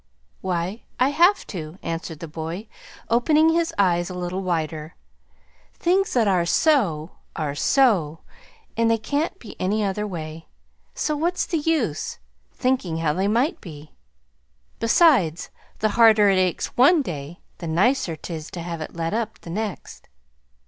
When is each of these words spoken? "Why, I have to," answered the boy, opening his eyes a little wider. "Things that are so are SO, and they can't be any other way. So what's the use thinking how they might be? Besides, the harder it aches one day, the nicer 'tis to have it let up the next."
"Why, 0.41 0.81
I 0.99 1.09
have 1.09 1.45
to," 1.45 1.77
answered 1.83 2.21
the 2.21 2.27
boy, 2.27 2.67
opening 3.07 3.49
his 3.49 3.71
eyes 3.77 4.09
a 4.09 4.15
little 4.15 4.41
wider. 4.41 4.95
"Things 5.75 6.13
that 6.13 6.27
are 6.27 6.43
so 6.43 7.17
are 7.35 7.53
SO, 7.53 8.21
and 8.75 8.89
they 8.89 8.97
can't 8.97 9.37
be 9.37 9.55
any 9.61 9.83
other 9.83 10.07
way. 10.07 10.47
So 10.95 11.15
what's 11.15 11.45
the 11.45 11.59
use 11.59 12.17
thinking 12.51 12.97
how 12.97 13.13
they 13.13 13.27
might 13.27 13.61
be? 13.61 13.91
Besides, 14.79 15.51
the 15.77 15.89
harder 15.89 16.29
it 16.29 16.39
aches 16.39 16.75
one 16.75 17.03
day, 17.03 17.39
the 17.59 17.67
nicer 17.67 18.15
'tis 18.15 18.49
to 18.49 18.61
have 18.63 18.81
it 18.81 18.95
let 18.95 19.13
up 19.13 19.41
the 19.41 19.51
next." 19.51 20.07